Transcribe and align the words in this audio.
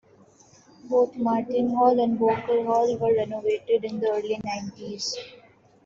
Both 0.89 1.15
Martin 1.15 1.75
Hall 1.75 1.99
and 1.99 2.17
Bowker 2.17 2.63
Hall 2.65 2.97
were 2.97 3.13
renovated 3.13 3.83
in 3.85 3.99
the 3.99 4.09
early 4.09 4.41
nineties. 4.43 5.15